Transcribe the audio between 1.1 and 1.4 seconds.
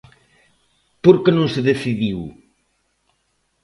que